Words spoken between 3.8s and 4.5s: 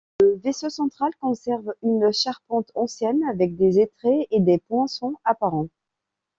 entraits et